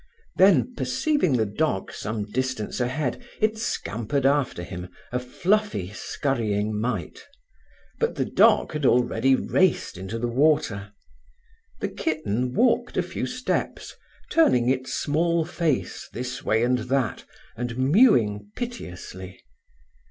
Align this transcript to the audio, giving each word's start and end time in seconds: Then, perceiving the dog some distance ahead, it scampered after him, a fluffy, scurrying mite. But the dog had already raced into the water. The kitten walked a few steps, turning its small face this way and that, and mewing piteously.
Then, 0.35 0.73
perceiving 0.73 1.33
the 1.37 1.45
dog 1.45 1.91
some 1.93 2.23
distance 2.25 2.79
ahead, 2.79 3.23
it 3.39 3.59
scampered 3.59 4.25
after 4.25 4.63
him, 4.63 4.89
a 5.11 5.19
fluffy, 5.19 5.91
scurrying 5.93 6.75
mite. 6.81 7.27
But 7.99 8.15
the 8.15 8.25
dog 8.25 8.71
had 8.73 8.83
already 8.83 9.35
raced 9.35 9.99
into 9.99 10.17
the 10.17 10.27
water. 10.27 10.93
The 11.81 11.89
kitten 11.89 12.55
walked 12.55 12.97
a 12.97 13.03
few 13.03 13.27
steps, 13.27 13.95
turning 14.31 14.69
its 14.69 14.91
small 14.91 15.45
face 15.45 16.09
this 16.11 16.41
way 16.43 16.63
and 16.63 16.79
that, 16.79 17.23
and 17.55 17.77
mewing 17.77 18.49
piteously. 18.55 19.39